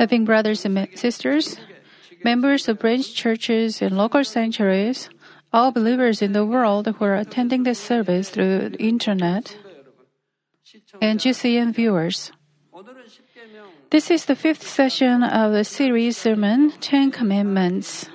[0.00, 1.56] Loving brothers and sisters,
[2.24, 5.10] members of branch churches and local sanctuaries,
[5.52, 9.56] all believers in the world who are attending this service through the internet,
[11.00, 12.32] and GCN viewers.
[13.90, 18.08] This is the fifth session of the series sermon, Ten Commandments.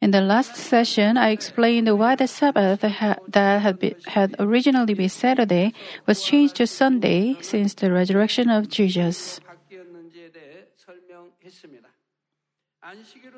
[0.00, 5.74] In the last session, I explained why the Sabbath that had, had originally been Saturday
[6.06, 9.40] was changed to Sunday since the resurrection of Jesus.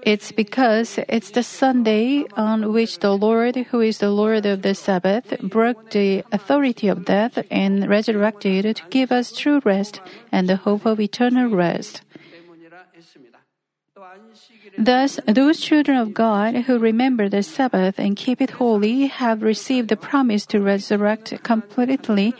[0.04, 4.74] It's because it's the Sunday on which the Lord, who is the Lord of the
[4.74, 10.56] Sabbath, broke the authority of death and resurrected to give us true rest and the
[10.56, 12.02] hope of eternal rest.
[14.82, 19.88] Thus, those children of God who remember the Sabbath and keep it holy have received
[19.88, 22.34] the promise to resurrect completely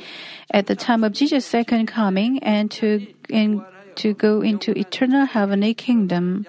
[0.50, 3.06] at the time of Jesus' second coming and to,
[3.94, 6.44] to go into eternal heavenly kingdom.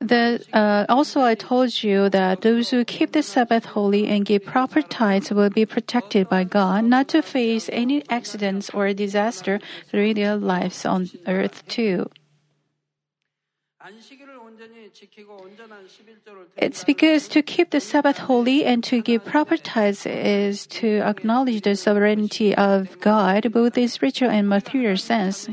[0.00, 4.44] The, uh, also, I told you that those who keep the Sabbath holy and give
[4.44, 9.58] proper tithes will be protected by God not to face any accidents or disaster
[9.90, 12.08] through their lives on earth too.
[16.56, 21.62] It's because to keep the Sabbath holy and to give proper tithes is to acknowledge
[21.62, 25.48] the sovereignty of God, both in spiritual and material sense.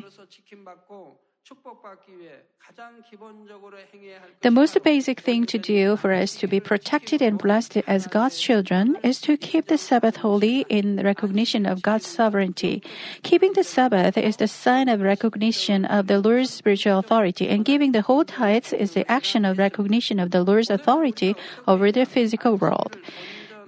[4.42, 8.40] The most basic thing to do for us to be protected and blessed as God's
[8.40, 12.82] children is to keep the Sabbath holy in recognition of God's sovereignty.
[13.24, 17.92] Keeping the Sabbath is the sign of recognition of the Lord's spiritual authority, and giving
[17.92, 21.36] the whole tithes is the action of recognition of the Lord's authority
[21.68, 22.96] over the physical world.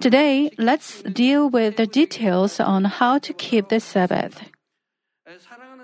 [0.00, 4.40] Today, let's deal with the details on how to keep the Sabbath.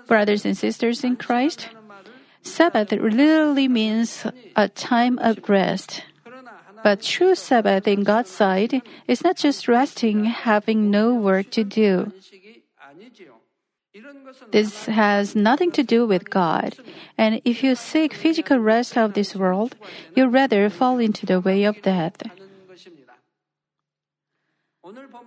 [0.07, 1.69] Brothers and sisters in Christ,
[2.43, 4.25] Sabbath literally means
[4.55, 6.03] a time of rest.
[6.83, 12.11] But true Sabbath in God's sight is not just resting, having no work to do.
[14.51, 16.75] This has nothing to do with God.
[17.17, 19.75] And if you seek physical rest of this world,
[20.15, 22.17] you rather fall into the way of death.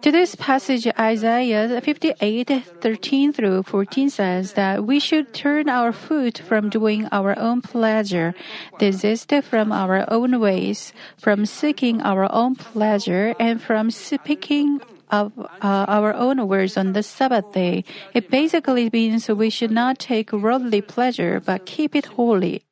[0.03, 6.71] Today's passage, Isaiah 58, 13 through 14 says that we should turn our foot from
[6.71, 8.35] doing our own pleasure,
[8.79, 14.81] desist from our own ways, from seeking our own pleasure, and from speaking
[15.11, 17.85] of uh, our own words on the Sabbath day.
[18.15, 22.63] It basically means we should not take worldly pleasure, but keep it holy.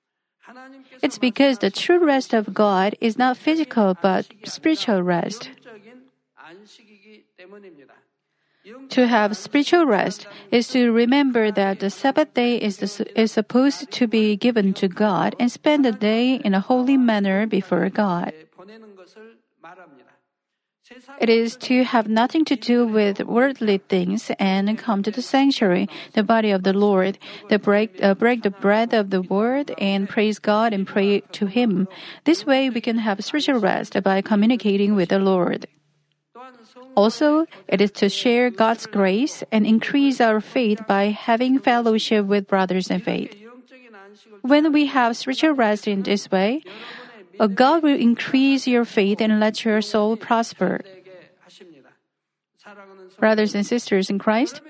[1.02, 5.50] It's because the true rest of God is not physical, but spiritual rest.
[8.90, 13.90] To have spiritual rest is to remember that the Sabbath day is, the, is supposed
[13.90, 18.32] to be given to God and spend the day in a holy manner before God.
[21.20, 25.88] It is to have nothing to do with worldly things and come to the sanctuary,
[26.12, 30.08] the body of the Lord, to break, uh, break the bread of the word and
[30.08, 31.88] praise God and pray to Him.
[32.24, 35.66] This way we can have spiritual rest by communicating with the Lord.
[36.96, 42.46] Also, it is to share God's grace and increase our faith by having fellowship with
[42.46, 43.34] brothers in faith.
[44.42, 46.62] When we have spiritual rest in this way,
[47.40, 50.80] uh, God will increase your faith and let your soul prosper.
[53.18, 54.60] Brothers and sisters in Christ,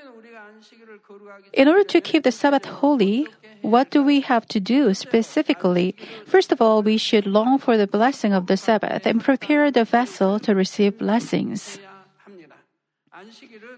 [1.52, 3.26] in order to keep the Sabbath holy,
[3.62, 5.96] what do we have to do specifically?
[6.26, 9.84] First of all, we should long for the blessing of the Sabbath and prepare the
[9.84, 11.78] vessel to receive blessings.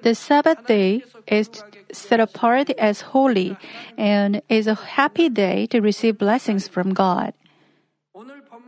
[0.02, 1.50] The Sabbath day is
[1.92, 3.56] set apart as holy
[3.96, 7.32] and is a happy day to receive blessings from God.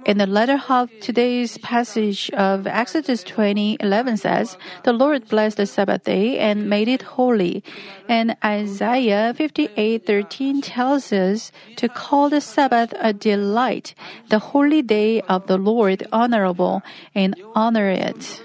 [0.04, 5.66] In the latter half, today's passage of Exodus 20, 11 says, The Lord blessed the
[5.66, 7.64] Sabbath day and made it holy.
[8.08, 13.94] And Isaiah 58, 13 tells us to call the Sabbath a delight,
[14.28, 16.82] the holy day of the Lord honorable,
[17.14, 18.42] and honor it.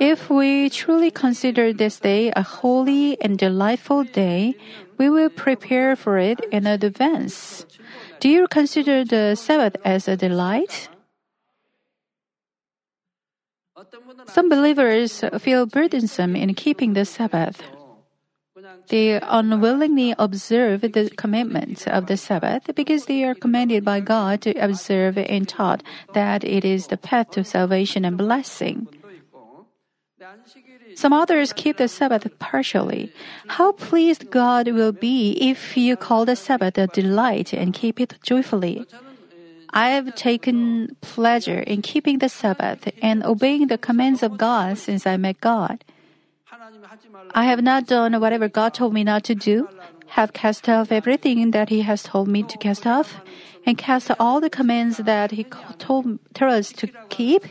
[0.00, 4.54] If we truly consider this day a holy and delightful day,
[4.96, 7.66] we will prepare for it in advance.
[8.20, 10.88] Do you consider the Sabbath as a delight?
[14.26, 17.62] Some believers feel burdensome in keeping the Sabbath.
[18.88, 24.52] They unwillingly observe the commandments of the Sabbath because they are commanded by God to
[24.58, 25.82] observe and taught
[26.14, 28.88] that it is the path to salvation and blessing.
[30.94, 33.12] Some others keep the Sabbath partially.
[33.46, 38.14] How pleased God will be if you call the Sabbath a delight and keep it
[38.22, 38.84] joyfully.
[39.70, 45.06] I have taken pleasure in keeping the Sabbath and obeying the commands of God since
[45.06, 45.84] I met God.
[47.34, 49.68] I have not done whatever God told me not to do,
[50.18, 53.20] have cast off everything that He has told me to cast off,
[53.68, 57.44] and cast all the commands that He told, told us to keep.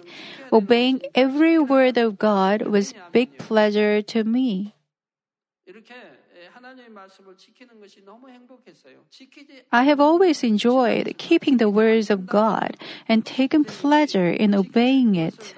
[0.51, 4.73] Obeying every word of God was big pleasure to me.
[9.71, 12.77] I have always enjoyed keeping the words of God
[13.07, 15.53] and taken pleasure in obeying it.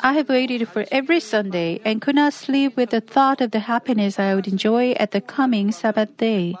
[0.00, 3.60] I have waited for every Sunday and could not sleep with the thought of the
[3.60, 6.54] happiness I would enjoy at the coming Sabbath day.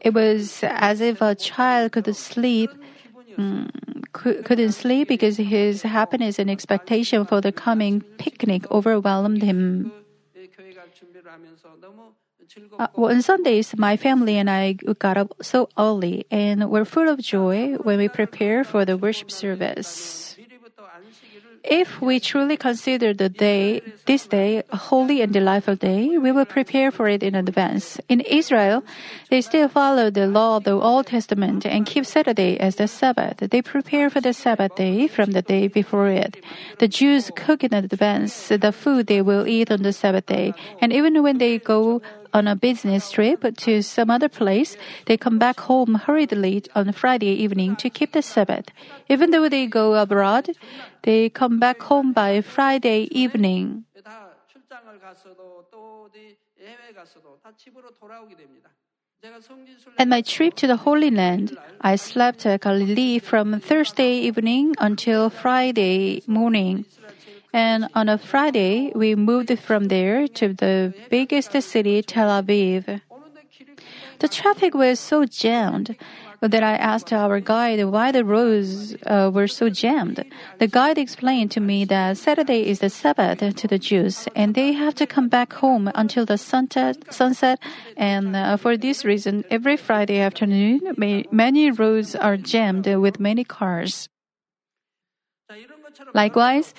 [0.00, 2.70] It was as if a child could sleep,
[3.36, 3.70] um,
[4.12, 9.92] couldn't sleep because his happiness and expectation for the coming picnic overwhelmed him.
[12.78, 17.08] Uh, well, on Sundays, my family and I got up so early and were full
[17.08, 20.27] of joy when we prepared for the worship service.
[21.64, 26.44] If we truly consider the day, this day, a holy and delightful day, we will
[26.44, 28.00] prepare for it in advance.
[28.08, 28.84] In Israel,
[29.30, 33.38] they still follow the law of the Old Testament and keep Saturday as the Sabbath.
[33.38, 36.42] They prepare for the Sabbath day from the day before it.
[36.78, 40.92] The Jews cook in advance the food they will eat on the Sabbath day, and
[40.92, 42.00] even when they go
[42.32, 44.76] on a business trip to some other place,
[45.06, 48.66] they come back home hurriedly on Friday evening to keep the Sabbath.
[49.08, 50.50] Even though they go abroad,
[51.02, 53.84] they come back home by Friday evening.
[59.98, 65.28] At my trip to the Holy Land, I slept at Galilee from Thursday evening until
[65.28, 66.84] Friday morning.
[67.52, 73.00] And on a Friday, we moved from there to the biggest city, Tel Aviv.
[74.18, 75.96] The traffic was so jammed
[76.40, 80.24] that I asked our guide why the roads uh, were so jammed.
[80.58, 84.72] The guide explained to me that Saturday is the Sabbath to the Jews, and they
[84.72, 87.12] have to come back home until the sunset.
[87.12, 87.60] sunset
[87.96, 90.80] and uh, for this reason, every Friday afternoon,
[91.30, 94.08] many roads are jammed with many cars.
[96.14, 96.74] Likewise,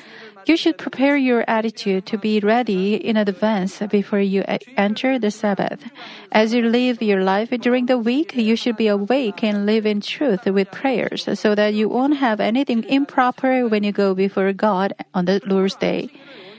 [0.46, 4.44] you should prepare your attitude to be ready in advance before you
[4.78, 5.84] enter the Sabbath.
[6.32, 10.02] As you live your life during the week, you should be awake and live in
[10.02, 14.94] truth with prayers so that you won't have anything improper when you go before God
[15.14, 16.10] on the Lord's Day.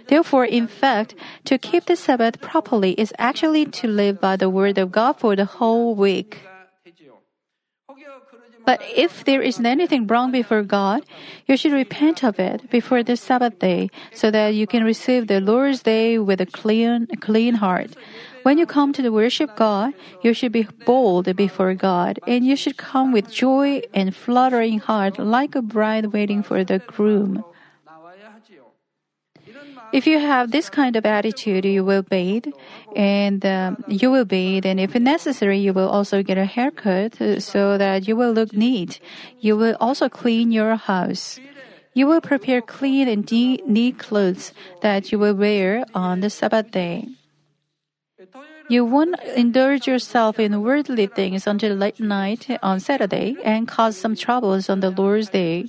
[0.08, 1.14] Therefore, in fact,
[1.44, 5.36] to keep the Sabbath properly is actually to live by the Word of God for
[5.36, 6.42] the whole week.
[8.70, 11.02] But if there is anything wrong before God,
[11.48, 15.40] you should repent of it before the Sabbath day so that you can receive the
[15.40, 17.90] Lord's day with a clean, clean heart.
[18.44, 22.76] When you come to worship God, you should be bold before God and you should
[22.76, 27.42] come with joy and fluttering heart like a bride waiting for the groom.
[29.92, 32.46] If you have this kind of attitude, you will bathe,
[32.94, 37.40] and um, you will bathe, and if necessary, you will also get a haircut uh,
[37.40, 39.00] so that you will look neat.
[39.40, 41.40] You will also clean your house.
[41.92, 43.26] You will prepare clean and
[43.66, 47.08] neat clothes that you will wear on the Sabbath day.
[48.68, 54.14] You won't indulge yourself in worldly things until late night on Saturday and cause some
[54.14, 55.66] troubles on the Lord's day.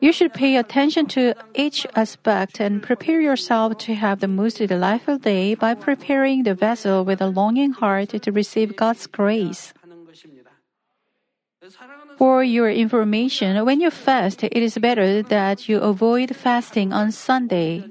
[0.00, 5.18] You should pay attention to each aspect and prepare yourself to have the most delightful
[5.18, 9.72] day by preparing the vessel with a longing heart to receive God's grace.
[12.18, 17.84] For your information, when you fast, it is better that you avoid fasting on Sunday.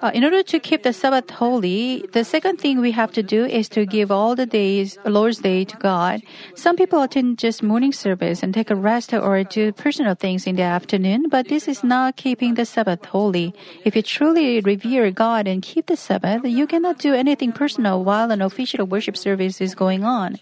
[0.00, 3.44] Uh, in order to keep the Sabbath holy, the second thing we have to do
[3.44, 6.22] is to give all the days, Lord's Day to God.
[6.54, 10.56] Some people attend just morning service and take a rest or do personal things in
[10.56, 13.54] the afternoon, but this is not keeping the Sabbath holy.
[13.84, 18.30] If you truly revere God and keep the Sabbath, you cannot do anything personal while
[18.30, 20.38] an official worship service is going on.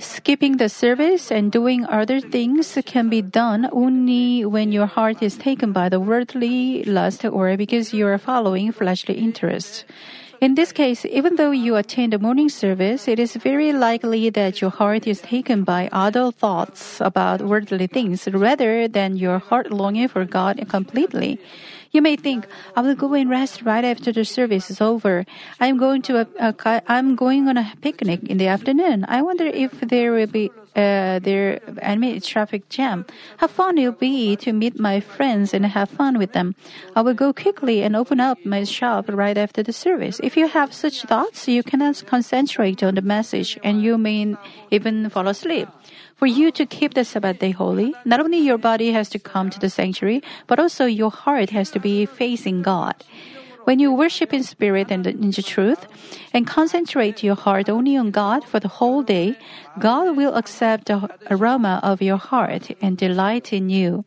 [0.00, 5.36] Skipping the service and doing other things can be done only when your heart is
[5.36, 9.84] taken by the worldly lust or because you are following fleshly interests.
[10.40, 14.60] In this case, even though you attend the morning service, it is very likely that
[14.60, 20.06] your heart is taken by other thoughts about worldly things rather than your heart longing
[20.06, 21.40] for God completely.
[21.90, 25.24] You may think, I will go and rest right after the service is over.
[25.58, 29.06] I'm going to a, a I'm going on a picnic in the afternoon.
[29.08, 33.04] I wonder if there will be uh, there enemy traffic jam.
[33.38, 36.54] How fun it'll be to meet my friends and have fun with them.
[36.94, 40.20] I will go quickly and open up my shop right after the service.
[40.22, 44.36] If you have such thoughts, you cannot concentrate on the message and you may
[44.70, 45.68] even fall asleep.
[46.18, 49.50] For you to keep the Sabbath day holy, not only your body has to come
[49.50, 53.04] to the sanctuary, but also your heart has to be facing God.
[53.62, 55.86] When you worship in spirit and in the truth,
[56.32, 59.38] and concentrate your heart only on God for the whole day,
[59.78, 64.04] God will accept the aroma of your heart and delight in you.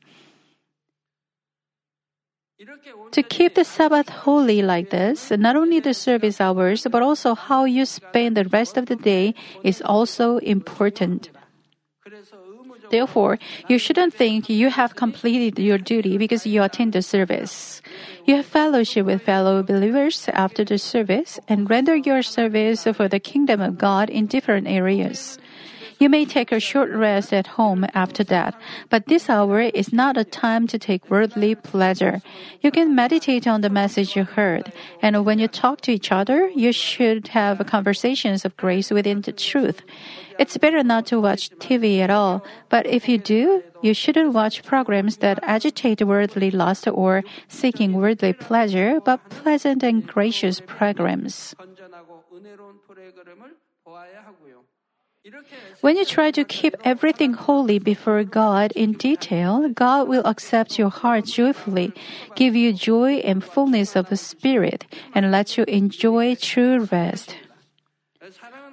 [3.12, 7.64] To keep the Sabbath holy like this, not only the service hours, but also how
[7.64, 11.30] you spend the rest of the day is also important.
[12.92, 17.82] Therefore, you shouldn't think you have completed your duty because you attend the service.
[18.26, 23.20] You have fellowship with fellow believers after the service and render your service for the
[23.20, 25.40] kingdom of God in different areas.
[26.02, 30.18] You may take a short rest at home after that, but this hour is not
[30.18, 32.24] a time to take worldly pleasure.
[32.60, 36.50] You can meditate on the message you heard, and when you talk to each other,
[36.56, 39.84] you should have conversations of grace within the truth.
[40.40, 44.64] It's better not to watch TV at all, but if you do, you shouldn't watch
[44.64, 51.54] programs that agitate worldly lust or seeking worldly pleasure, but pleasant and gracious programs.
[55.82, 60.90] When you try to keep everything holy before God in detail, God will accept your
[60.90, 61.94] heart joyfully,
[62.36, 67.36] give you joy and fullness of the Spirit, and let you enjoy true rest.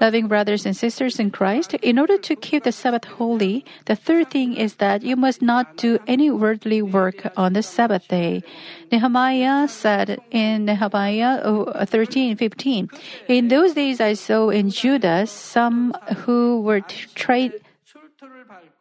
[0.00, 4.30] Loving brothers and sisters in Christ, in order to keep the Sabbath holy, the third
[4.30, 8.42] thing is that you must not do any worldly work on the Sabbath day.
[8.92, 12.88] Nehemiah said in Nehemiah uh, 13:15,
[13.26, 15.92] In those days I saw in Judah some
[16.24, 16.80] who were
[17.14, 17.52] trade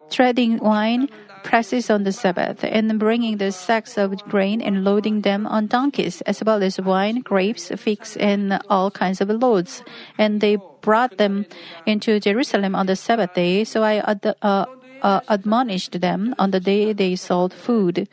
[0.10, 1.10] treading wine
[1.48, 6.20] presses on the Sabbath, and bringing the sacks of grain and loading them on donkeys,
[6.28, 9.82] as well as wine, grapes, figs, and all kinds of loads.
[10.20, 11.48] And they brought them
[11.86, 13.64] into Jerusalem on the Sabbath day.
[13.64, 14.66] So I ad- uh,
[15.02, 18.10] uh, admonished them on the day they sold food.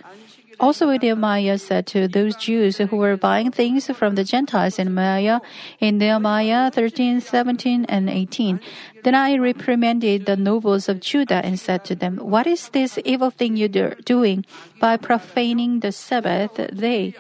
[0.61, 5.41] Also, Nehemiah said to those Jews who were buying things from the Gentiles in Nehemiah,
[5.81, 8.61] in Nehemiah 13, 17, and 18,
[9.03, 13.31] Then I reprimanded the nobles of Judah and said to them, What is this evil
[13.31, 14.45] thing you are doing
[14.81, 17.15] by profaning the Sabbath day?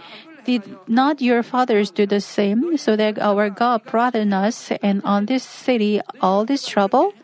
[0.45, 5.01] Did not your fathers do the same, so that our God brought on us and
[5.03, 7.15] on this city all this trouble?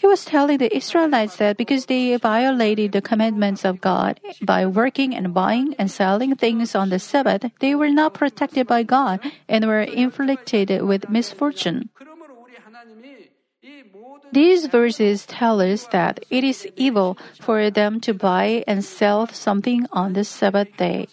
[0.00, 5.14] He was telling the Israelites that because they violated the commandments of God by working
[5.14, 9.66] and buying and selling things on the Sabbath, they were not protected by God and
[9.66, 11.90] were inflicted with misfortune.
[14.32, 19.84] These verses tell us that it is evil for them to buy and sell something
[19.92, 21.08] on the Sabbath day.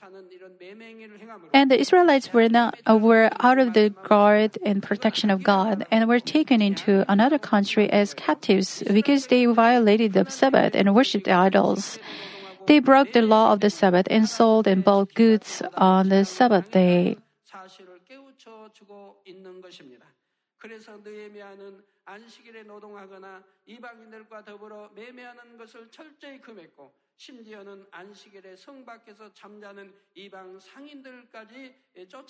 [1.57, 5.87] And the Israelites were not uh, were out of the guard and protection of God
[5.89, 11.27] and were taken into another country as captives because they violated the Sabbath and worshipped
[11.27, 11.97] idols.
[12.67, 16.69] They broke the law of the Sabbath and sold and bought goods on the Sabbath
[16.69, 17.17] day.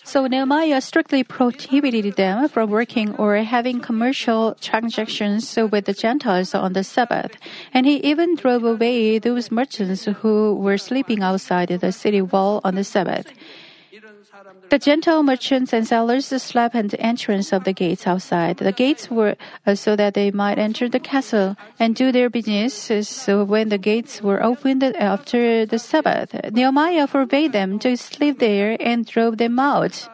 [0.03, 6.71] So Nehemiah strictly prohibited them from working or having commercial transactions with the Gentiles on
[6.71, 7.35] the Sabbath,
[7.73, 12.75] and he even drove away those merchants who were sleeping outside the city wall on
[12.75, 13.27] the Sabbath.
[14.69, 18.57] The Gentile merchants and sellers slept at the entrance of the gates outside.
[18.57, 22.73] The gates were uh, so that they might enter the castle and do their business.
[23.07, 28.75] So when the gates were opened after the Sabbath, Nehemiah forbade them to sleep there
[28.79, 30.09] and drove them out.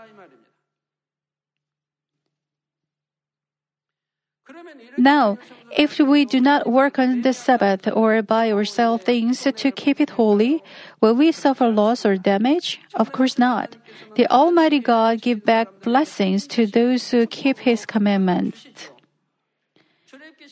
[4.97, 5.37] Now,
[5.75, 9.99] if we do not work on the Sabbath or buy or sell things to keep
[9.99, 10.63] it holy,
[11.01, 12.79] will we suffer loss or damage?
[12.93, 13.75] Of course not.
[14.15, 18.67] The Almighty God give back blessings to those who keep His commandments.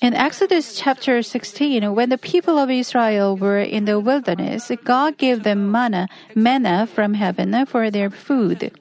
[0.02, 5.44] In Exodus chapter 16, when the people of Israel were in the wilderness, God gave
[5.44, 8.72] them manna, manna from heaven for their food.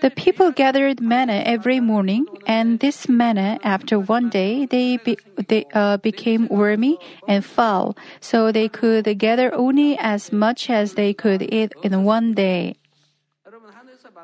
[0.00, 5.66] The people gathered manna every morning, and this manna, after one day, they be, they
[5.74, 11.42] uh, became wormy and foul, so they could gather only as much as they could
[11.42, 12.76] eat in one day.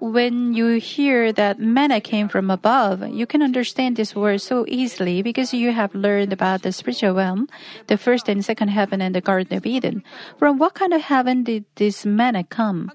[0.00, 5.23] When you hear that manna came from above, you can understand this word so easily
[5.23, 7.49] because you have learned about the spiritual realm,
[7.87, 10.03] the first and second heaven and the Garden of Eden.
[10.38, 12.91] From what kind of heaven did this manna come?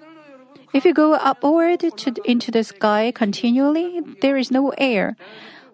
[0.72, 5.18] If you go upward to, into the sky continually, there is no air.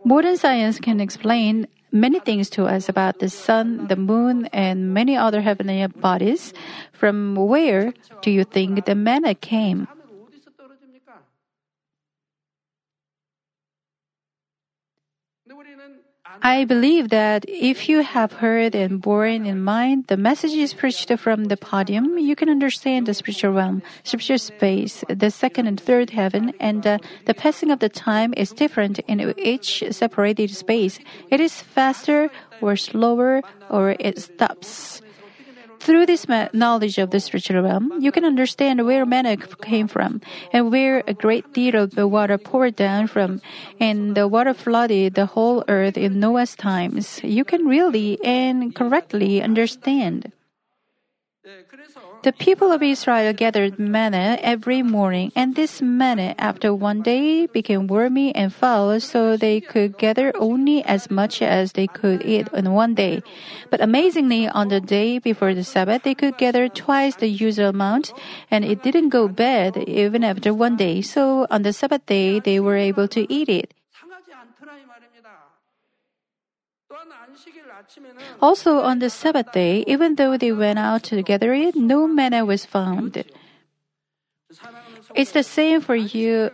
[0.06, 5.18] Modern science can explain many things to us about the sun, the moon, and many
[5.18, 6.54] other heavenly bodies.
[6.94, 9.88] From where do you think the manna came?
[16.42, 21.46] I believe that if you have heard and borne in mind the messages preached from
[21.46, 26.54] the podium, you can understand the spiritual realm, spiritual space, the second and third heaven,
[26.60, 31.00] and uh, the passing of the time is different in each separated space.
[31.30, 32.30] It is faster
[32.62, 35.02] or slower or it stops.
[35.86, 40.20] Through this knowledge of the spiritual realm, you can understand where manna came from
[40.52, 43.40] and where a great deal of the water poured down from,
[43.80, 47.22] and the water flooded the whole earth in Noah's times.
[47.24, 50.32] You can really and correctly understand.
[52.26, 57.86] The people of Israel gathered manna every morning, and this manna after one day became
[57.86, 62.74] wormy and foul, so they could gather only as much as they could eat in
[62.74, 63.22] one day.
[63.70, 68.12] But amazingly, on the day before the Sabbath, they could gather twice the usual amount,
[68.50, 71.04] and it didn't go bad even after one day.
[71.04, 73.72] So on the Sabbath day, they were able to eat it.
[78.42, 82.46] Also, on the Sabbath day, even though they went out to gather it, no manna
[82.46, 83.24] was found.
[85.16, 86.52] It's the same for you.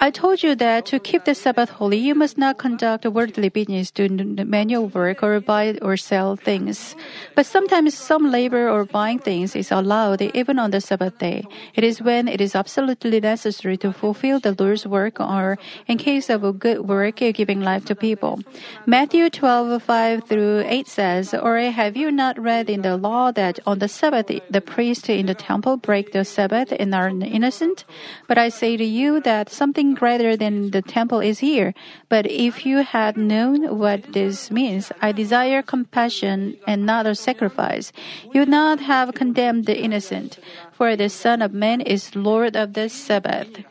[0.00, 3.90] I told you that to keep the Sabbath holy, you must not conduct worldly business,
[3.90, 6.96] do manual work, or buy or sell things.
[7.34, 11.44] But sometimes some labor or buying things is allowed even on the Sabbath day.
[11.74, 16.30] It is when it is absolutely necessary to fulfill the Lord's work or in case
[16.30, 18.40] of a good work giving life to people.
[18.86, 23.58] Matthew 12, 5 through 8 says, Or have you not read in the law that
[23.66, 27.84] on the Sabbath the priest in the temple break the Sabbath and are innocent?
[28.26, 31.74] But I say to you that something greater than the temple is here.
[32.08, 37.92] But if you had known what this means, I desire compassion and not a sacrifice,
[38.32, 40.38] you would not have condemned the innocent.
[40.72, 43.64] For the Son of Man is Lord of the Sabbath.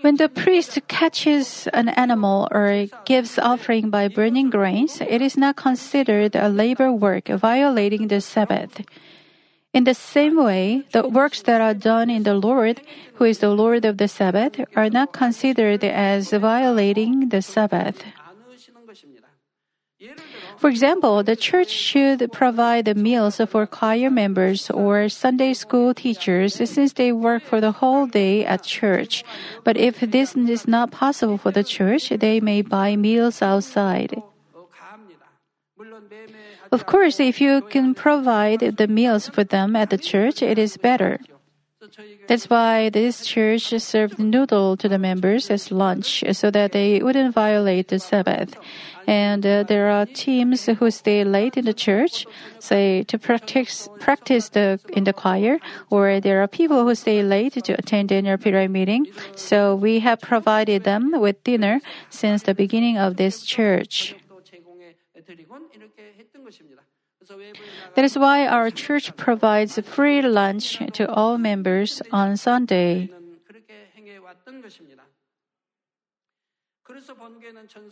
[0.00, 5.56] When the priest catches an animal or gives offering by burning grains, it is not
[5.56, 8.82] considered a labor work violating the Sabbath.
[9.72, 12.80] In the same way, the works that are done in the Lord,
[13.14, 18.04] who is the Lord of the Sabbath, are not considered as violating the Sabbath.
[20.56, 26.54] For example, the church should provide the meals for choir members or Sunday school teachers
[26.54, 29.24] since they work for the whole day at church.
[29.64, 34.14] But if this is not possible for the church, they may buy meals outside.
[36.72, 40.76] Of course, if you can provide the meals for them at the church, it is
[40.76, 41.20] better.
[42.28, 47.34] That's why this church served noodle to the members as lunch so that they wouldn't
[47.34, 48.56] violate the Sabbath.
[49.06, 52.26] And uh, there are teams who stay late in the church,
[52.58, 55.58] say to practice practice the in the choir,
[55.90, 59.06] or there are people who stay late to attend annual prayer meeting.
[59.36, 64.16] So we have provided them with dinner since the beginning of this church.
[67.94, 73.10] That is why our church provides free lunch to all members on Sunday.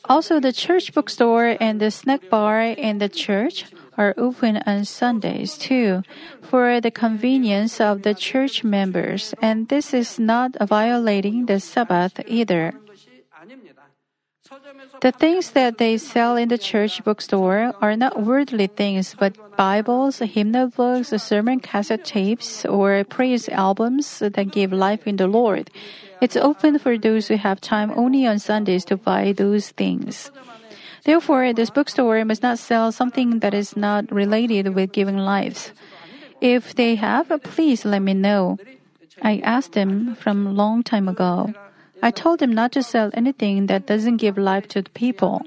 [0.05, 3.65] Also, the church bookstore and the snack bar in the church
[3.97, 6.03] are open on Sundays too,
[6.43, 12.75] for the convenience of the church members, and this is not violating the Sabbath either.
[15.01, 20.19] The things that they sell in the church bookstore are not worldly things, but Bibles,
[20.19, 25.71] hymnal books, sermon cassette tapes, or praise albums that give life in the Lord.
[26.21, 30.31] It's open for those who have time only on Sundays to buy those things.
[31.05, 35.73] Therefore, this bookstore must not sell something that is not related with giving lives.
[36.41, 38.59] If they have, please let me know.
[39.21, 41.53] I asked them from long time ago.
[42.03, 45.43] I told him not to sell anything that doesn't give life to the people.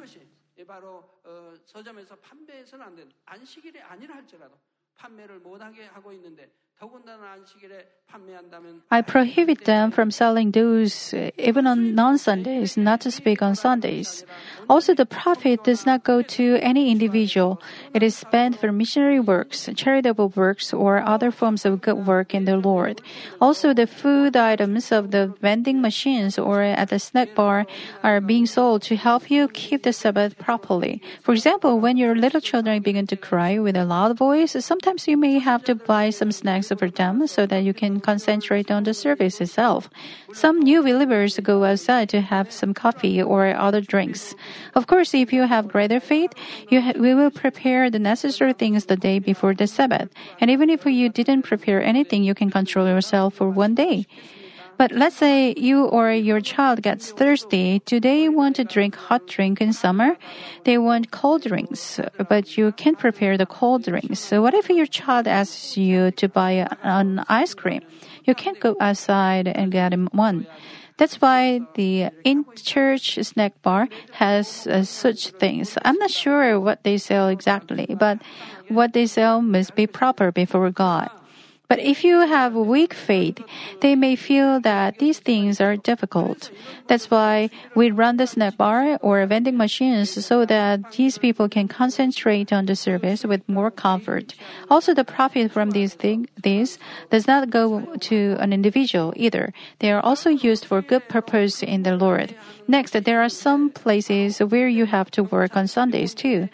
[8.91, 14.25] I prohibit them from selling those even on non Sundays, not to speak on Sundays.
[14.69, 17.61] Also, the profit does not go to any individual.
[17.93, 22.45] It is spent for missionary works, charitable works, or other forms of good work in
[22.45, 23.01] the Lord.
[23.39, 27.65] Also, the food items of the vending machines or at the snack bar
[28.03, 31.01] are being sold to help you keep the Sabbath properly.
[31.21, 35.17] For example, when your little children begin to cry with a loud voice, sometimes you
[35.17, 38.93] may have to buy some snacks for them so that you can concentrate on the
[38.93, 39.89] service itself.
[40.33, 44.35] Some new believers go outside to have some coffee or other drinks.
[44.73, 46.33] Of course, if you have greater faith,
[46.71, 50.09] ha- we will prepare the necessary things the day before the Sabbath.
[50.39, 54.07] And even if you didn't prepare anything, you can control yourself for one day.
[54.77, 57.81] But let's say you or your child gets thirsty.
[57.85, 60.17] Do they want to drink hot drink in summer?
[60.63, 64.19] They want cold drinks, but you can't prepare the cold drinks.
[64.19, 67.81] So what if your child asks you to buy an ice cream?
[68.25, 70.47] You can't go outside and get him one.
[70.97, 75.77] That's why the in-church snack bar has uh, such things.
[75.83, 78.21] I'm not sure what they sell exactly, but
[78.69, 81.09] what they sell must be proper before God.
[81.67, 83.39] But if you have weak faith,
[83.81, 86.51] they may feel that these things are difficult.
[86.87, 91.67] That's why we run the snack bar or vending machines so that these people can
[91.67, 94.35] concentrate on the service with more comfort.
[94.69, 96.77] Also, the profit from these thing, these
[97.09, 99.53] does not go to an individual either.
[99.79, 102.35] They are also used for good purpose in the Lord.
[102.67, 106.49] Next, there are some places where you have to work on Sundays too.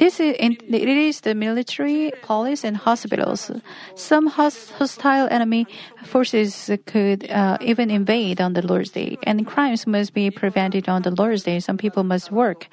[0.00, 3.50] This is it is the military, police, and hospitals.
[3.96, 5.66] Some hostile enemy
[6.04, 11.02] forces could uh, even invade on the Lord's Day, and crimes must be prevented on
[11.02, 11.60] the Lord's Day.
[11.60, 12.68] Some people must work.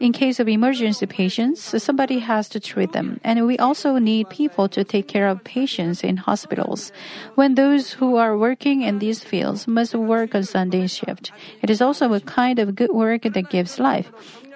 [0.00, 4.68] In case of emergency patients, somebody has to treat them, and we also need people
[4.68, 6.92] to take care of patients in hospitals.
[7.36, 11.80] When those who are working in these fields must work on Sunday shift, it is
[11.80, 14.12] also a kind of good work that gives life.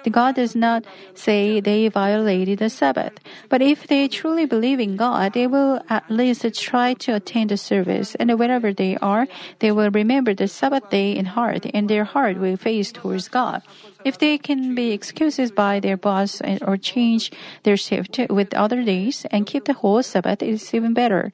[0.09, 3.13] God does not say they violated the Sabbath.
[3.49, 7.57] But if they truly believe in God, they will at least try to attend the
[7.57, 8.15] service.
[8.15, 9.27] And wherever they are,
[9.59, 13.61] they will remember the Sabbath day in heart, and their heart will face towards God.
[14.03, 17.31] If they can be excuses by their boss or change
[17.63, 21.31] their shift with other days and keep the whole Sabbath, it's even better.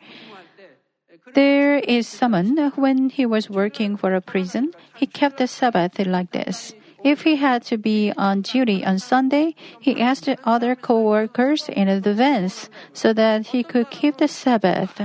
[1.34, 6.32] There is someone, when he was working for a prison, he kept the Sabbath like
[6.32, 6.74] this.
[7.08, 12.68] If he had to be on duty on Sunday, he asked other co-workers in advance
[12.92, 15.00] so that he could keep the Sabbath.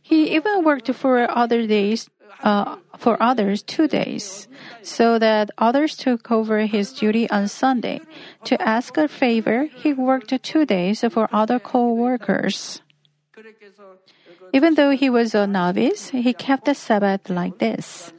[0.00, 2.08] He even worked for other days,
[2.42, 4.48] uh, for others two days,
[4.80, 8.00] so that others took over his duty on Sunday.
[8.48, 12.80] To ask a favor, he worked two days for other co-workers.
[14.54, 18.12] Even though he was a novice, he kept the Sabbath like this.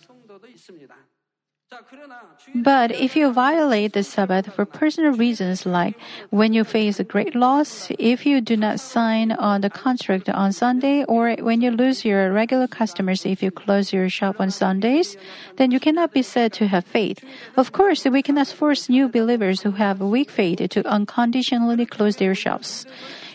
[2.55, 5.95] But if you violate the Sabbath for personal reasons like
[6.29, 10.51] when you face a great loss, if you do not sign on the contract on
[10.51, 15.17] Sunday, or when you lose your regular customers if you close your shop on Sundays,
[15.57, 17.23] then you cannot be said to have faith.
[17.57, 22.35] Of course, we cannot force new believers who have weak faith to unconditionally close their
[22.35, 22.85] shops.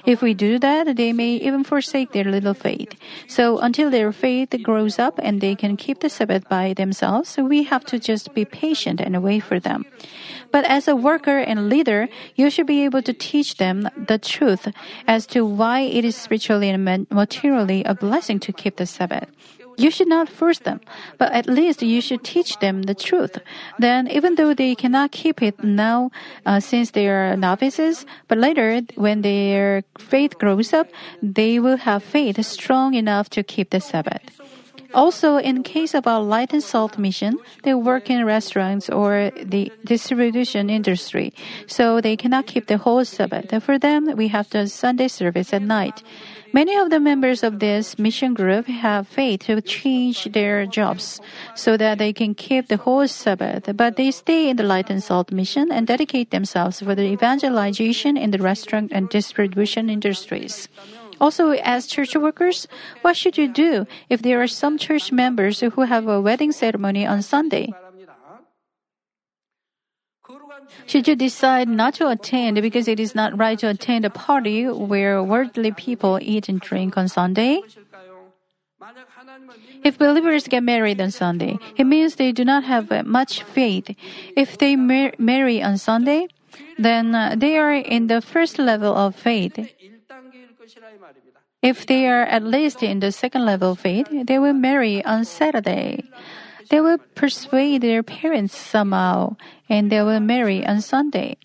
[0.09, 2.97] If we do that, they may even forsake their little faith.
[3.27, 7.65] So until their faith grows up and they can keep the Sabbath by themselves, we
[7.65, 9.85] have to just be patient and wait for them.
[10.51, 14.73] But as a worker and leader, you should be able to teach them the truth
[15.07, 19.29] as to why it is spiritually and materially a blessing to keep the Sabbath.
[19.79, 20.81] You should not force them,
[21.19, 23.39] but at least you should teach them the truth.
[23.79, 26.11] Then, even though they cannot keep it now,
[26.45, 30.89] uh, since they are novices, but later, when their faith grows up,
[31.23, 34.41] they will have faith strong enough to keep the Sabbath.
[34.95, 39.71] Also, in case of a light and salt mission, they work in restaurants or the
[39.85, 41.33] distribution industry,
[41.67, 43.53] so they cannot keep the whole Sabbath.
[43.63, 46.03] For them, we have the Sunday service at night.
[46.55, 51.21] Many of the members of this mission group have faith to change their jobs
[51.55, 55.03] so that they can keep the whole Sabbath, but they stay in the light and
[55.05, 60.69] salt mission and dedicate themselves for the evangelization in the restaurant and distribution industries.
[61.21, 62.69] Also, as church workers,
[63.03, 67.07] what should you do if there are some church members who have a wedding ceremony
[67.07, 67.73] on Sunday?
[70.87, 74.65] Should you decide not to attend because it is not right to attend a party
[74.67, 77.61] where worldly people eat and drink on Sunday?
[79.85, 83.95] If believers get married on Sunday, it means they do not have much faith.
[84.37, 86.29] If they mar- marry on Sunday,
[86.79, 89.59] then uh, they are in the first level of faith.
[91.63, 95.25] If they are at least in the second level of faith, they will marry on
[95.25, 96.05] Saturday.
[96.71, 99.37] They will persuade their parents somehow,
[99.69, 101.37] and they will marry on Sunday.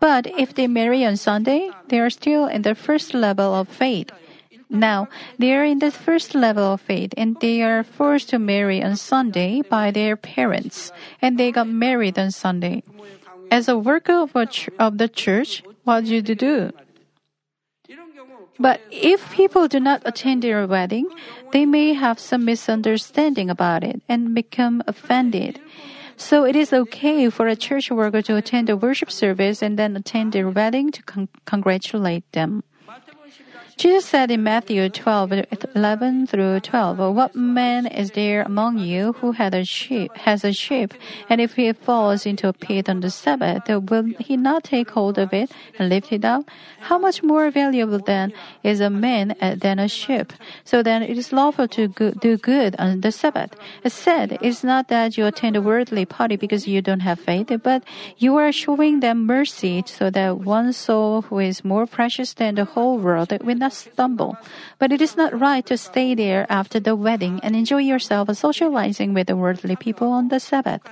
[0.00, 4.10] But if they marry on Sunday, they are still in the first level of faith.
[4.68, 8.82] Now, they are in the first level of faith and they are forced to marry
[8.82, 10.90] on Sunday by their parents,
[11.22, 12.82] and they got married on Sunday.
[13.50, 16.72] As a worker of, ch- of the church, what did you do?
[18.58, 21.08] But if people do not attend their wedding,
[21.52, 25.60] they may have some misunderstanding about it and become offended.
[26.16, 29.96] So it is okay for a church worker to attend a worship service and then
[29.96, 32.64] attend their wedding to con- congratulate them.
[33.76, 35.32] Jesus said in Matthew 12,
[35.74, 40.52] 11 through 12, What man is there among you who had a sheep, has a
[40.54, 40.94] sheep,
[41.28, 45.18] and if he falls into a pit on the Sabbath, will he not take hold
[45.18, 46.48] of it and lift it up?
[46.80, 50.32] How much more valuable then is a man uh, than a sheep?
[50.64, 53.50] So then it is lawful to go- do good on the Sabbath.
[53.84, 57.52] It said, It's not that you attend a worldly party because you don't have faith,
[57.62, 57.84] but
[58.16, 62.64] you are showing them mercy so that one soul who is more precious than the
[62.64, 64.38] whole world will not not stumble.
[64.78, 69.10] But it is not right to stay there after the wedding and enjoy yourself socializing
[69.14, 70.86] with the worldly people on the Sabbath.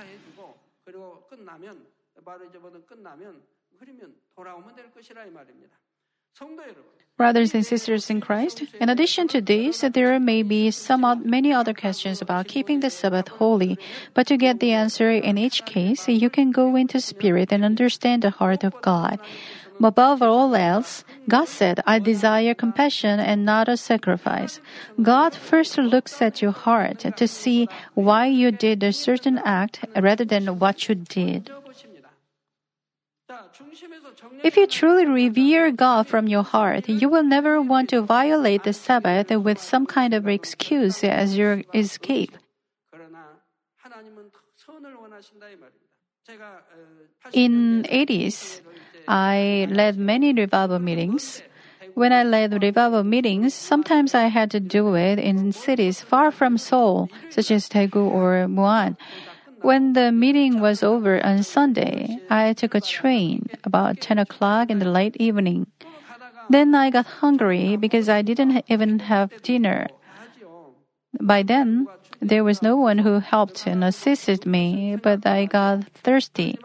[7.15, 11.73] Brothers and sisters in Christ, in addition to this, there may be some many other
[11.73, 13.79] questions about keeping the Sabbath holy.
[14.13, 18.23] But to get the answer in each case, you can go into spirit and understand
[18.27, 19.23] the heart of God.
[19.83, 24.59] Above all else, God said, I desire compassion and not a sacrifice.
[25.01, 30.25] God first looks at your heart to see why you did a certain act rather
[30.25, 31.51] than what you did.
[34.43, 38.73] If you truly revere God from your heart, you will never want to violate the
[38.73, 42.37] Sabbath with some kind of excuse as your escape.
[47.33, 48.61] In 80s,
[49.07, 51.41] I led many revival meetings.
[51.93, 56.57] When I led revival meetings, sometimes I had to do it in cities far from
[56.57, 58.97] Seoul, such as Daegu or Muan.
[59.61, 64.79] When the meeting was over on Sunday, I took a train about 10 o'clock in
[64.79, 65.67] the late evening.
[66.49, 69.87] Then I got hungry because I didn't even have dinner.
[71.21, 71.87] By then,
[72.21, 76.59] there was no one who helped and assisted me, but I got thirsty.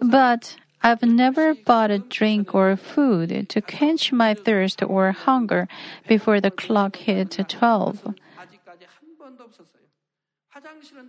[0.00, 5.68] But I've never bought a drink or food to quench my thirst or hunger
[6.08, 8.14] before the clock hit 12.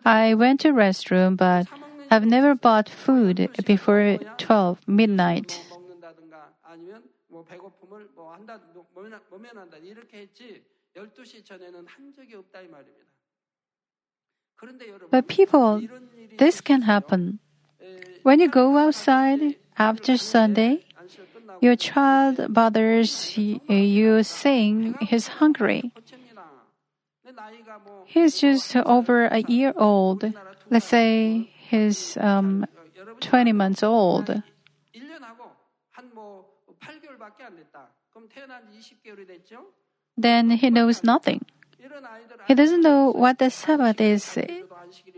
[0.05, 1.67] I went to restroom, but
[2.12, 5.62] I've never bought food before 12 midnight.
[15.09, 15.81] But people,
[16.38, 17.39] this can happen.
[18.24, 20.86] When you go outside after Sunday,
[21.62, 25.91] your child bothers you saying he's hungry.
[28.06, 30.34] He's just over a year old.
[30.69, 32.65] Let's say he's um,
[33.19, 34.43] 20 months old.
[40.17, 41.46] Then he knows nothing.
[42.46, 44.38] He doesn't know what the Sabbath is,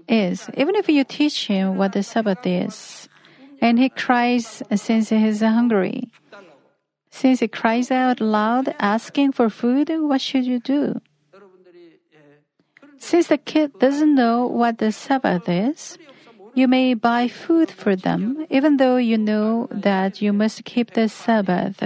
[0.08, 0.49] is.
[0.56, 3.10] Even if you teach him what the Sabbath is,
[3.62, 6.10] and he cries since he is hungry.
[7.10, 11.01] Since he cries out loud asking for food, what should you do?
[12.97, 15.97] Since the kid doesn't know what the Sabbath is,
[16.54, 21.10] you may buy food for them, even though you know that you must keep the
[21.10, 21.84] Sabbath.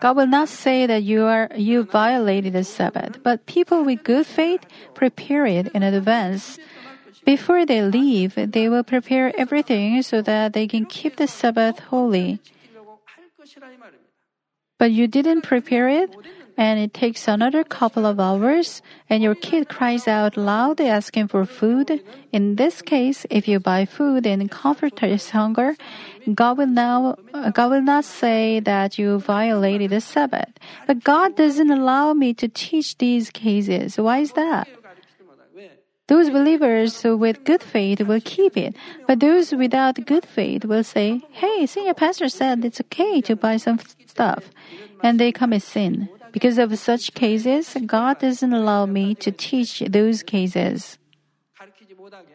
[0.00, 4.26] God will not say that you are you violated the Sabbath, but people with good
[4.26, 6.58] faith prepare it in advance.
[7.24, 12.40] Before they leave, they will prepare everything so that they can keep the Sabbath holy.
[14.78, 16.10] But you didn't prepare it,
[16.60, 21.46] and it takes another couple of hours and your kid cries out loud asking for
[21.46, 22.04] food.
[22.32, 25.74] In this case, if you buy food and comfort his hunger,
[26.34, 27.16] God will now,
[27.54, 30.52] God will not say that you violated the Sabbath.
[30.86, 33.96] But God doesn't allow me to teach these cases.
[33.96, 34.68] Why is that?
[36.08, 41.22] Those believers with good faith will keep it, but those without good faith will say,
[41.30, 44.50] Hey, senior pastor said it's okay to buy some stuff,
[45.04, 46.10] and they commit sin.
[46.32, 50.98] Because of such cases, God doesn't allow me to teach those cases.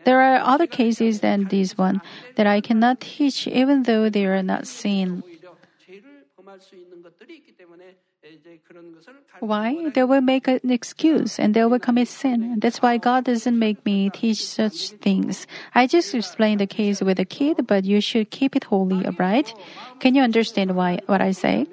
[0.06, 2.02] There are other cases than this one
[2.36, 5.24] that I cannot teach even though they are not sin.
[9.40, 9.90] Why?
[9.90, 12.60] They will make an excuse and they will commit sin.
[12.60, 15.48] That's why God doesn't make me teach such things.
[15.74, 19.54] I just explained the case with a kid, but you should keep it holy, alright?
[20.00, 21.68] Can you understand why what I say?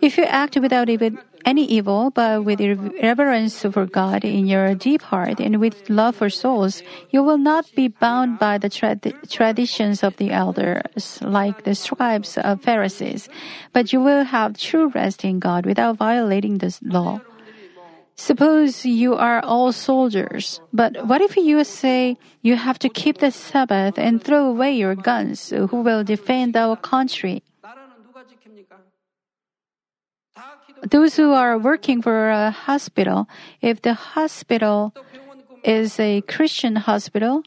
[0.00, 2.60] If you act without even any evil, but with
[3.00, 7.70] reverence for God in your deep heart and with love for souls, you will not
[7.76, 13.28] be bound by the traditions of the elders, like the scribes of Pharisees,
[13.72, 17.20] but you will have true rest in God without violating the law.
[18.16, 23.30] Suppose you are all soldiers, but what if you say you have to keep the
[23.30, 25.50] Sabbath and throw away your guns?
[25.50, 27.42] Who will defend our country?
[30.82, 33.28] Those who are working for a hospital,
[33.60, 34.94] if the hospital
[35.64, 37.42] is a Christian hospital,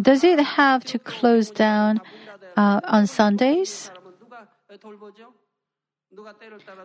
[0.00, 2.00] does it have to close down
[2.56, 3.90] uh, on Sundays?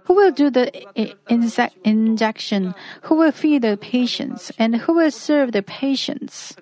[0.06, 0.72] Who will do the
[1.84, 2.74] injection?
[3.04, 4.52] Who will feed the patients?
[4.58, 6.56] And who will serve the patients?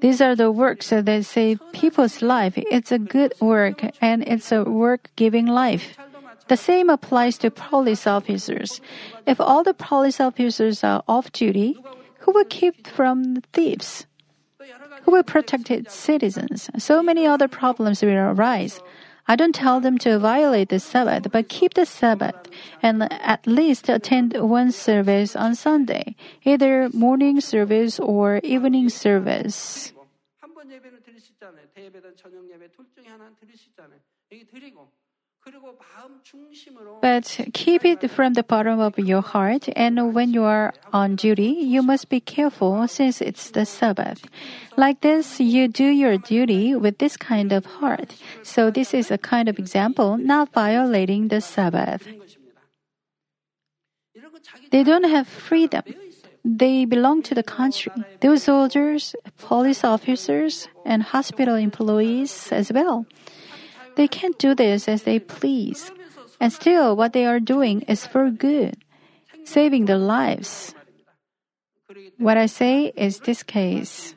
[0.00, 2.54] These are the works that save people's life.
[2.56, 5.96] It's a good work and it's a work giving life.
[6.48, 8.80] The same applies to police officers.
[9.26, 11.80] If all the police officers are off duty,
[12.20, 14.06] who will keep from thieves?
[15.04, 16.70] Who will protect its citizens?
[16.78, 18.80] So many other problems will arise.
[19.26, 22.36] I don't tell them to violate the Sabbath, but keep the Sabbath
[22.82, 29.92] and at least attend one service on Sunday, either morning service or evening service.
[37.02, 41.56] But keep it from the bottom of your heart, and when you are on duty,
[41.60, 44.24] you must be careful since it's the Sabbath.
[44.76, 48.14] Like this, you do your duty with this kind of heart.
[48.42, 52.08] So, this is a kind of example not violating the Sabbath.
[54.70, 55.82] They don't have freedom.
[56.44, 57.92] They belong to the country.
[58.20, 63.06] Those soldiers, police officers, and hospital employees as well.
[63.96, 65.90] They can't do this as they please.
[66.40, 68.76] And still, what they are doing is for good,
[69.44, 70.74] saving their lives.
[72.18, 74.14] What I say is this case.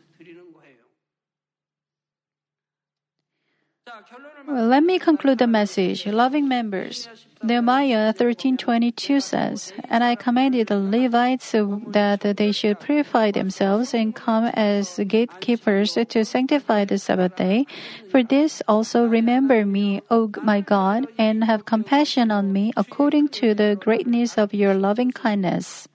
[4.47, 6.05] Let me conclude the message.
[6.07, 7.09] Loving members,
[7.43, 11.51] Nehemiah 13:22 says, "And I commanded the Levites
[11.91, 17.67] that they should purify themselves and come as gatekeepers to sanctify the Sabbath day.
[18.09, 23.53] For this also remember me, O my God, and have compassion on me according to
[23.53, 25.87] the greatness of your loving kindness."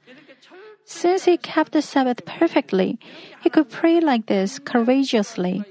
[0.85, 2.98] Since he kept the Sabbath perfectly,
[3.40, 5.64] he could pray like this courageously.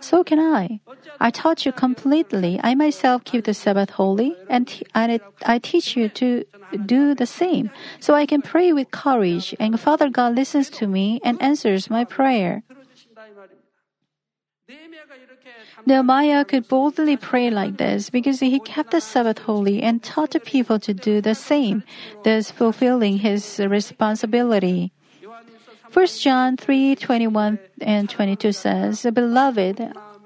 [0.00, 0.80] So can I.
[1.20, 2.60] I taught you completely.
[2.62, 6.44] I myself keep the Sabbath holy, and I, I teach you to
[6.84, 7.70] do the same.
[8.00, 12.04] So I can pray with courage, and Father God listens to me and answers my
[12.04, 12.62] prayer.
[15.86, 20.40] Nehemiah could boldly pray like this because he kept the Sabbath holy and taught the
[20.40, 21.84] people to do the same,
[22.24, 24.92] thus fulfilling his responsibility.
[25.96, 29.80] 1 John 3 21 and 22 says, Beloved,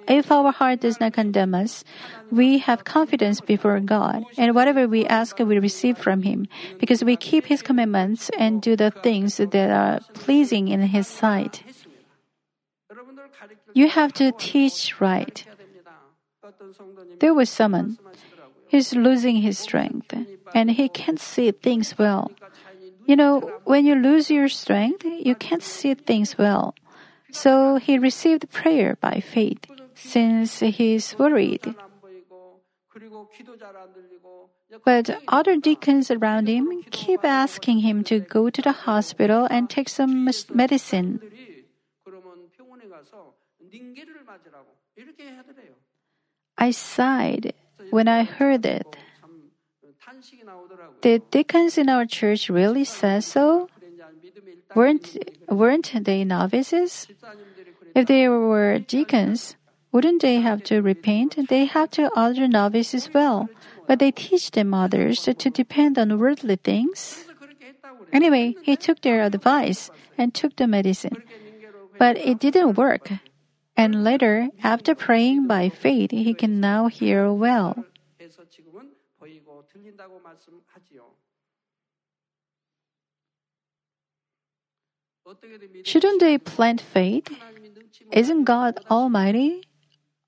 [0.08, 1.84] if our heart does not condemn us,
[2.32, 6.48] we have confidence before God, and whatever we ask, we receive from Him,
[6.80, 11.62] because we keep His commandments and do the things that are pleasing in His sight.
[13.72, 15.46] You have to teach right.
[17.20, 17.96] There was someone.
[18.66, 20.14] He's losing his strength,
[20.54, 22.30] and he can't see things well.
[23.10, 26.76] You know, when you lose your strength, you can't see things well.
[27.32, 31.74] So he received prayer by faith, since he is worried.
[34.84, 39.88] But other deacons around him keep asking him to go to the hospital and take
[39.88, 41.18] some medicine.
[46.56, 47.54] I sighed
[47.90, 48.96] when I heard it.
[51.00, 53.68] Did deacons in our church really say so?
[54.74, 55.16] Weren't,
[55.48, 57.08] weren't they novices?
[57.94, 59.56] If they were deacons,
[59.92, 61.48] wouldn't they have to repent?
[61.48, 63.48] They have to other novices well,
[63.88, 67.24] but they teach them others to depend on worldly things.
[68.12, 71.22] Anyway, he took their advice and took the medicine.
[71.98, 73.10] But it didn't work.
[73.76, 77.84] And later, after praying by faith, he can now hear well.
[79.69, 81.15] 해서 지금은 보이고 들린다고 말씀하지요.
[85.23, 87.33] 어떻게든 믿음 Shouldn't they plant faith?
[87.33, 89.61] 하나님이 능치 Isn't God Almighty?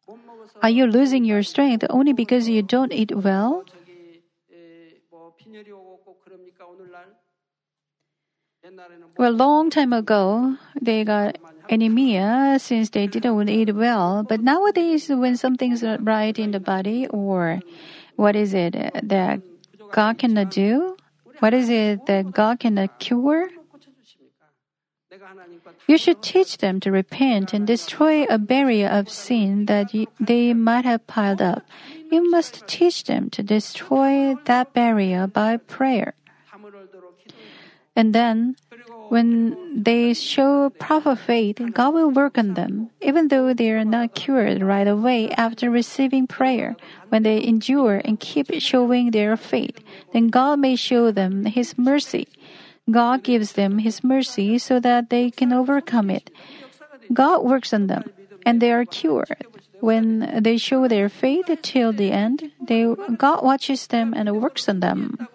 [0.05, 3.63] 못 먹어서 Are you losing your strength only because you don't eat well?
[3.67, 7.15] 저기 에, 뭐 빈혈이 오고 꼭 그럽니까 오늘날?
[8.63, 11.38] 옛날에는 뭐 Well, long time ago, they got
[11.69, 14.23] anemia since they didn't eat well.
[14.23, 17.59] But nowadays, when something's not right in the body, or
[18.16, 19.40] what is it that
[19.90, 20.96] God cannot do?
[21.40, 23.48] What is it that God cannot cure?
[25.86, 30.84] You should teach them to repent and destroy a barrier of sin that they might
[30.84, 31.64] have piled up.
[32.10, 36.14] You must teach them to destroy that barrier by prayer.
[37.94, 38.56] And then
[39.12, 44.14] when they show proper faith, God will work on them, even though they are not
[44.14, 46.76] cured right away after receiving prayer.
[47.10, 49.76] When they endure and keep showing their faith,
[50.14, 52.26] then God may show them His mercy.
[52.90, 56.32] God gives them His mercy so that they can overcome it.
[57.12, 58.08] God works on them,
[58.46, 59.44] and they are cured.
[59.80, 62.88] When they show their faith till the end, they,
[63.18, 65.28] God watches them and works on them.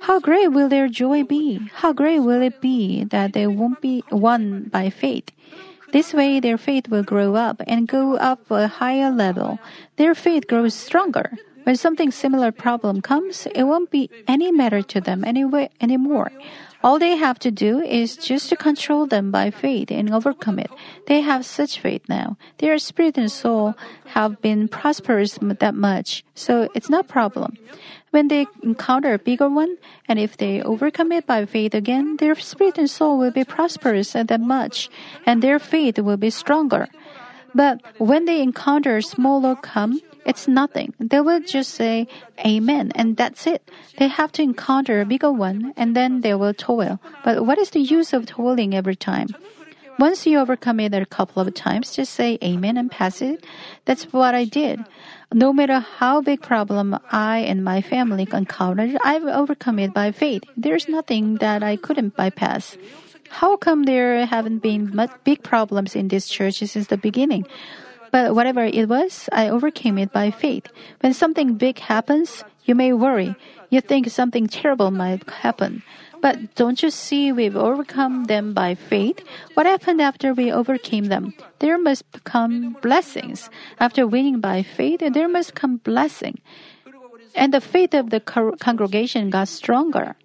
[0.00, 1.70] How great will their joy be?
[1.74, 5.30] How great will it be that they won't be won by faith?
[5.92, 9.58] This way, their faith will grow up and go up a higher level.
[9.96, 11.38] Their faith grows stronger.
[11.64, 16.30] When something similar problem comes, it won't be any matter to them anyway anymore.
[16.86, 20.70] All they have to do is just to control them by faith and overcome it.
[21.08, 22.38] They have such faith now.
[22.58, 23.74] Their spirit and soul
[24.14, 27.58] have been prosperous that much, so it's no problem.
[28.14, 32.36] When they encounter a bigger one, and if they overcome it by faith again, their
[32.36, 34.88] spirit and soul will be prosperous that much,
[35.26, 36.86] and their faith will be stronger.
[37.52, 40.92] But when they encounter a smaller come, it's nothing.
[40.98, 42.08] They will just say
[42.44, 43.70] Amen, and that's it.
[43.96, 46.98] They have to encounter a bigger one, and then they will toil.
[47.24, 49.28] But what is the use of toiling every time?
[49.98, 53.46] Once you overcome it a couple of times, just say Amen and pass it.
[53.86, 54.84] That's what I did.
[55.32, 60.42] No matter how big problem I and my family encountered, I've overcome it by faith.
[60.56, 62.76] There's nothing that I couldn't bypass.
[63.28, 67.46] How come there haven't been much big problems in this church since the beginning?
[68.12, 70.66] But whatever it was, I overcame it by faith.
[71.00, 73.36] When something big happens, you may worry.
[73.70, 75.82] You think something terrible might happen.
[76.22, 79.20] But don't you see we've overcome them by faith?
[79.54, 81.34] What happened after we overcame them?
[81.58, 83.50] There must come blessings.
[83.78, 86.40] After winning by faith, there must come blessing.
[87.34, 90.16] And the faith of the congregation got stronger.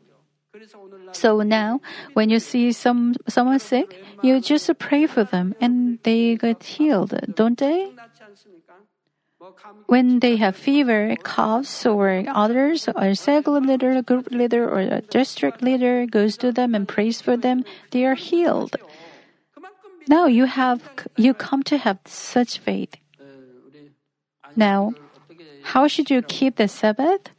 [1.13, 1.81] So now,
[2.13, 7.13] when you see some someone sick, you just pray for them and they get healed,
[7.35, 7.91] don't they?
[9.87, 15.61] When they have fever, coughs, or others, a circle leader, group leader, or a district
[15.61, 18.75] leader goes to them and prays for them, they are healed.
[20.07, 22.95] Now you have you come to have such faith.
[24.55, 24.93] Now,
[25.63, 27.31] how should you keep the Sabbath?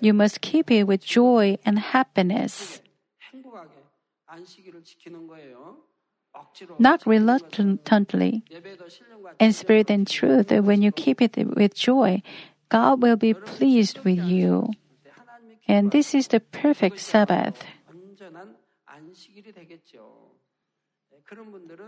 [0.00, 2.80] You must keep it with joy and happiness.
[6.78, 8.42] Not reluctantly.
[9.38, 12.22] In spirit and truth, when you keep it with joy,
[12.68, 14.70] God will be pleased with you.
[15.66, 17.64] And this is the perfect Sabbath.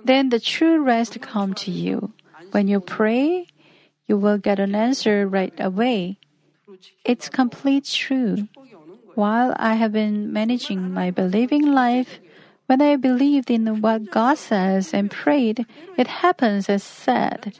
[0.05, 2.13] Then the true rest come to you.
[2.53, 3.47] When you pray,
[4.07, 6.20] you will get an answer right away.
[6.70, 8.48] 앞으로 지키는 It's complete true.
[8.54, 9.14] 복이 오는 거예요.
[9.16, 12.20] While I have been managing my believing life,
[12.68, 15.66] when I believed in what God says and prayed,
[15.98, 17.54] it happens as said.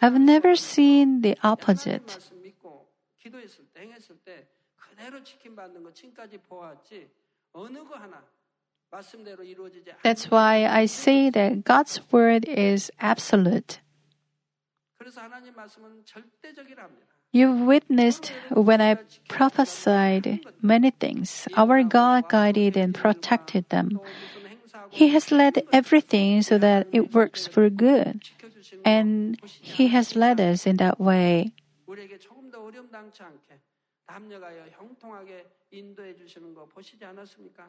[0.00, 2.06] I've never seen the opposite.
[2.06, 4.46] 말씀 믿고 기도했을 때 행했을 때
[4.76, 7.10] 그대로 지킴 받는 거 지금까지 보았지
[7.52, 8.22] 어느 거 하나
[8.90, 9.98] 말씀대로 이루어지지 않.
[10.02, 13.80] That's why I say that God's word is absolute.
[14.98, 17.06] 그래서 하나님 말씀은 절대적이랍니다.
[17.36, 18.98] You've witnessed when I
[19.28, 21.48] prophesied many things.
[21.56, 23.98] Our God guided and protected them.
[23.98, 28.20] 무슨 행사하고 He has led everything so that it works for good.
[28.20, 31.52] 지켜주시는 거 And He has led us in that way.
[31.86, 33.58] 우리에게 조금 더 어려움당치 않게
[34.06, 37.68] 합력하여 형통하게 인도해 주시는 거 보시지 않았습니까?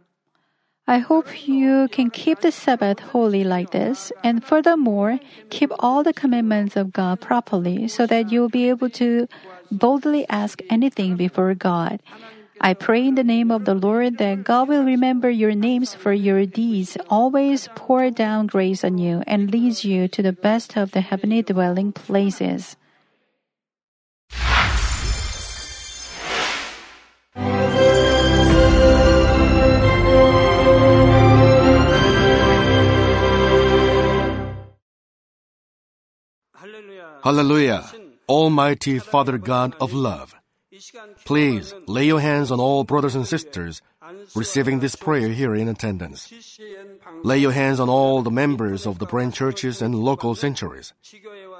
[0.88, 5.20] I hope you can keep the Sabbath holy like this, and furthermore,
[5.50, 9.28] keep all the commandments of God properly so that you'll be able to
[9.70, 12.00] boldly ask anything before God.
[12.58, 16.14] I pray in the name of the Lord that God will remember your names for
[16.14, 20.92] your deeds, always pour down grace on you, and leads you to the best of
[20.92, 22.76] the heavenly dwelling places.
[37.28, 37.84] Hallelujah.
[38.26, 40.34] Almighty Father God of love.
[41.26, 43.82] Please lay your hands on all brothers and sisters
[44.34, 46.32] receiving this prayer here in attendance.
[47.22, 50.94] Lay your hands on all the members of the branch churches and local sanctuaries,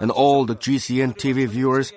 [0.01, 1.93] and all the GCN TV viewers,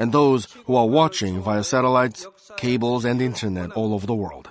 [0.00, 2.26] and those who are watching via satellites,
[2.56, 4.50] cables, and internet all over the world.